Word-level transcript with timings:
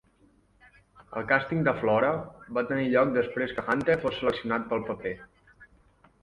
El 1.19 1.27
càsting 1.31 1.61
de 1.67 1.73
Flora 1.81 2.09
va 2.59 2.63
tenir 2.71 2.87
lloc 2.95 3.13
després 3.19 3.53
que 3.59 3.67
Hunter 3.75 3.99
fos 4.07 4.19
seleccionat 4.23 4.67
per 4.73 4.79
al 4.81 4.87
paper. 4.91 5.15